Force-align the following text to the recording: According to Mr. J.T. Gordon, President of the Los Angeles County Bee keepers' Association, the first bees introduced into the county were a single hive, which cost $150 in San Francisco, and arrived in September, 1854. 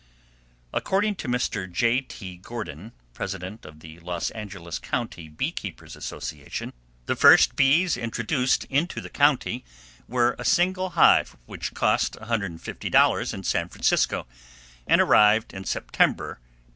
According 0.73 1.13
to 1.17 1.27
Mr. 1.27 1.71
J.T. 1.71 2.37
Gordon, 2.37 2.91
President 3.13 3.67
of 3.67 3.81
the 3.81 3.99
Los 3.99 4.31
Angeles 4.31 4.79
County 4.79 5.27
Bee 5.27 5.51
keepers' 5.51 5.95
Association, 5.95 6.73
the 7.05 7.15
first 7.15 7.55
bees 7.55 7.95
introduced 7.97 8.63
into 8.63 8.99
the 8.99 9.11
county 9.11 9.63
were 10.07 10.35
a 10.39 10.43
single 10.43 10.89
hive, 10.97 11.37
which 11.45 11.75
cost 11.75 12.13
$150 12.13 13.33
in 13.35 13.43
San 13.43 13.69
Francisco, 13.69 14.25
and 14.87 14.99
arrived 15.01 15.53
in 15.53 15.65
September, 15.65 16.29
1854. 16.41 16.41